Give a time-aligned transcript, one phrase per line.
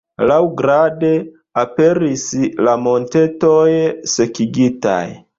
[0.29, 1.09] Laŭgrade,
[1.63, 2.23] aperis
[2.67, 3.67] la montetoj
[4.15, 4.99] sekigitaj.